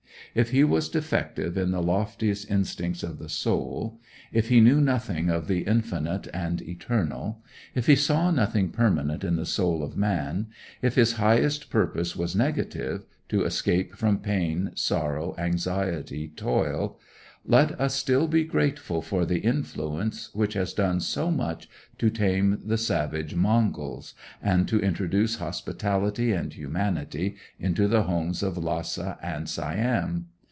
If 0.33 0.51
he 0.51 0.63
was 0.63 0.87
defective 0.87 1.57
in 1.57 1.71
the 1.71 1.81
loftiest 1.83 2.49
instincts 2.49 3.03
of 3.03 3.19
the 3.19 3.27
soul; 3.27 3.99
if 4.31 4.47
he 4.47 4.61
knew 4.61 4.79
nothing 4.79 5.29
of 5.29 5.49
the 5.49 5.63
infinite 5.63 6.25
and 6.33 6.61
eternal; 6.61 7.43
if 7.75 7.87
he 7.87 7.97
saw 7.97 8.31
nothing 8.31 8.69
permanent 8.69 9.25
in 9.25 9.35
the 9.35 9.45
soul 9.45 9.83
of 9.83 9.97
man; 9.97 10.47
if 10.81 10.95
his 10.95 11.13
highest 11.13 11.69
purpose 11.69 12.15
was 12.15 12.33
negative, 12.33 13.03
to 13.27 13.43
escape 13.43 13.93
from 13.95 14.19
pain, 14.19 14.71
sorrow, 14.75 15.35
anxiety, 15.37 16.29
toil, 16.33 16.97
let 17.43 17.71
us 17.81 17.95
still 17.95 18.27
be 18.27 18.43
grateful 18.43 19.01
for 19.01 19.25
the 19.25 19.39
influence 19.39 20.29
which 20.35 20.53
has 20.53 20.73
done 20.73 20.99
so 20.99 21.31
much 21.31 21.67
to 21.97 22.07
tame 22.07 22.61
the 22.63 22.77
savage 22.77 23.33
Mongols, 23.33 24.13
and 24.43 24.67
to 24.67 24.79
introduce 24.81 25.37
hospitality 25.37 26.33
and 26.33 26.53
humanity 26.53 27.35
into 27.57 27.87
the 27.87 28.03
homes 28.03 28.43
of 28.43 28.59
Lassa 28.59 29.17
and 29.23 29.49
Siam. 29.49 30.27